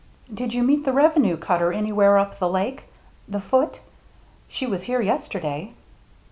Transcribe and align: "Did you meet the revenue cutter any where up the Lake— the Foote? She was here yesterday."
"Did 0.33 0.55
you 0.55 0.63
meet 0.63 0.83
the 0.83 0.93
revenue 0.93 1.37
cutter 1.37 1.71
any 1.71 1.91
where 1.91 2.17
up 2.17 2.39
the 2.39 2.49
Lake— 2.49 2.85
the 3.27 3.39
Foote? 3.39 3.81
She 4.47 4.65
was 4.65 4.81
here 4.85 4.99
yesterday." 4.99 5.73